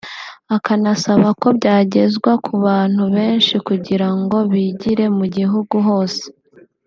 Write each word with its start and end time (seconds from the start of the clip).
akanasaba 0.55 1.27
ko 1.41 1.47
byagezwa 1.57 2.31
ku 2.45 2.53
bantu 2.65 3.03
benshi 3.15 3.53
kugira 3.67 4.07
ngo 4.19 4.37
bigere 4.51 5.05
mu 5.17 5.25
gihugu 5.37 5.75
hose 5.89 6.23